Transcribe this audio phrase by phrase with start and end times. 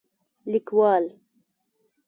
[0.51, 1.05] لیکوال: